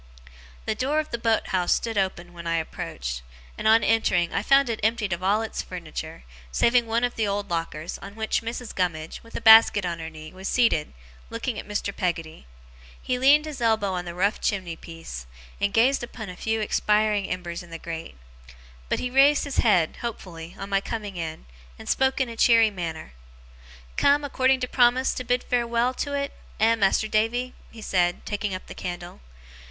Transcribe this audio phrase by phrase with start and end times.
[0.65, 3.21] The door of the boat house stood open when I approached;
[3.55, 7.27] and, on entering, I found it emptied of all its furniture, saving one of the
[7.27, 8.73] old lockers, on which Mrs.
[8.73, 10.93] Gummidge, with a basket on her knee, was seated,
[11.29, 11.95] looking at Mr.
[11.95, 12.47] Peggotty.
[12.99, 15.27] He leaned his elbow on the rough chimney piece,
[15.59, 18.17] and gazed upon a few expiring embers in the grate;
[18.89, 21.45] but he raised his head, hopefully, on my coming in,
[21.77, 23.13] and spoke in a cheery manner.
[23.97, 28.55] 'Come, according to promise, to bid farewell to 't, eh, Mas'r Davy?' he said, taking
[28.55, 29.21] up the candle.